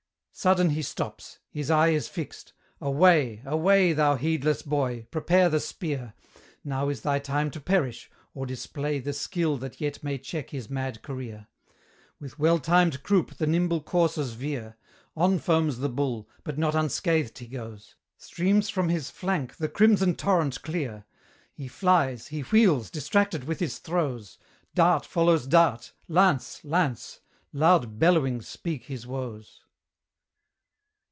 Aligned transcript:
Sudden 0.33 0.71
he 0.71 0.81
stops; 0.81 1.37
his 1.51 1.69
eye 1.69 1.89
is 1.89 2.07
fixed: 2.07 2.53
away, 2.79 3.43
Away, 3.45 3.93
thou 3.93 4.15
heedless 4.15 4.63
boy! 4.63 5.05
prepare 5.11 5.49
the 5.49 5.59
spear; 5.59 6.13
Now 6.63 6.89
is 6.89 7.01
thy 7.01 7.19
time 7.19 7.51
to 7.51 7.59
perish, 7.59 8.09
or 8.33 8.47
display 8.47 8.97
The 8.97 9.13
skill 9.13 9.57
that 9.57 9.79
yet 9.79 10.01
may 10.03 10.17
check 10.17 10.49
his 10.49 10.67
mad 10.67 11.03
career. 11.03 11.45
With 12.19 12.39
well 12.39 12.57
timed 12.57 13.03
croupe 13.03 13.35
the 13.35 13.45
nimble 13.45 13.81
coursers 13.83 14.31
veer; 14.31 14.77
On 15.15 15.37
foams 15.37 15.77
the 15.77 15.89
bull, 15.89 16.27
but 16.43 16.57
not 16.57 16.73
unscathed 16.73 17.37
he 17.37 17.45
goes; 17.45 17.95
Streams 18.17 18.67
from 18.67 18.89
his 18.89 19.11
flank 19.11 19.57
the 19.57 19.69
crimson 19.69 20.15
torrent 20.15 20.63
clear: 20.63 21.05
He 21.53 21.67
flies, 21.67 22.29
he 22.29 22.41
wheels, 22.41 22.89
distracted 22.89 23.43
with 23.43 23.59
his 23.59 23.77
throes: 23.77 24.39
Dart 24.73 25.05
follows 25.05 25.45
dart; 25.45 25.93
lance, 26.07 26.63
lance; 26.63 27.19
loud 27.53 27.99
bellowings 27.99 28.47
speak 28.47 28.85
his 28.85 29.05
woes. 29.05 29.65